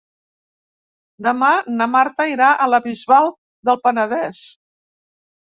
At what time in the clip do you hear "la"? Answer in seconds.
2.75-2.81